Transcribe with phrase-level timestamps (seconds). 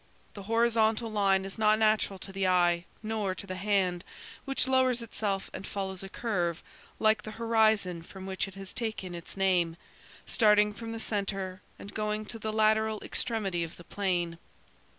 [0.33, 4.03] The horizontal line is not natural to the eye, nor to the hand,
[4.45, 6.63] which lowers itself and follows a curve
[6.97, 9.77] (like the horizon from which it has taken its name),
[10.25, 14.39] starting from the centre and going to the lateral extremity of the plane.